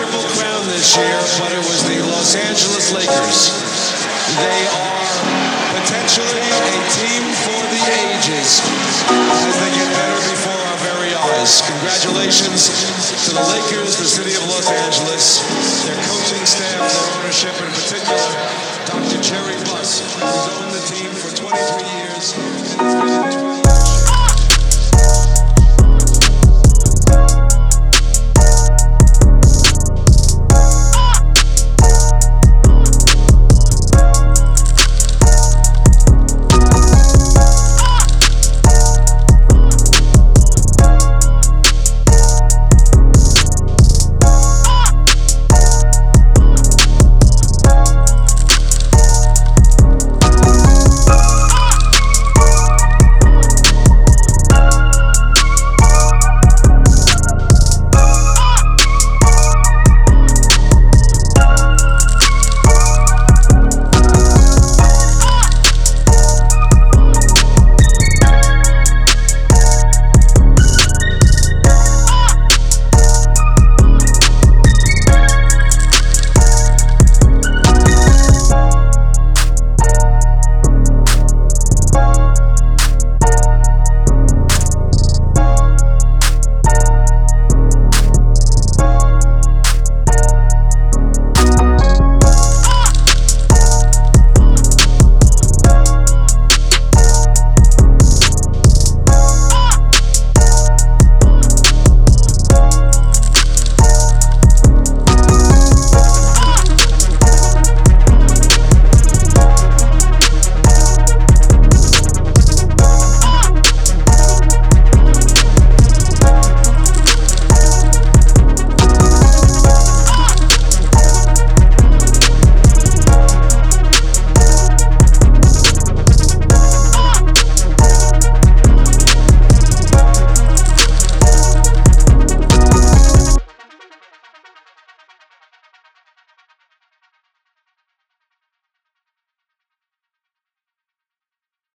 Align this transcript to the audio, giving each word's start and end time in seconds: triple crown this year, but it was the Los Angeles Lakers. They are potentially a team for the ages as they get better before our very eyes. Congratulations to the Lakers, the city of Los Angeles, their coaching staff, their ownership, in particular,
triple 0.00 0.24
crown 0.32 0.64
this 0.72 0.96
year, 0.96 1.20
but 1.36 1.52
it 1.52 1.60
was 1.60 1.84
the 1.84 2.00
Los 2.08 2.32
Angeles 2.32 2.88
Lakers. 2.88 3.52
They 4.32 4.60
are 4.72 5.12
potentially 5.76 6.40
a 6.40 6.76
team 6.96 7.28
for 7.44 7.60
the 7.68 7.82
ages 8.08 8.64
as 9.44 9.54
they 9.60 9.72
get 9.76 9.92
better 9.92 10.20
before 10.32 10.56
our 10.56 10.80
very 10.88 11.12
eyes. 11.36 11.60
Congratulations 11.68 12.72
to 13.28 13.36
the 13.36 13.44
Lakers, 13.44 14.00
the 14.00 14.08
city 14.08 14.32
of 14.40 14.48
Los 14.48 14.72
Angeles, 14.72 15.44
their 15.84 16.00
coaching 16.08 16.48
staff, 16.48 16.80
their 16.80 17.20
ownership, 17.20 17.52
in 17.60 17.68
particular, 17.68 18.69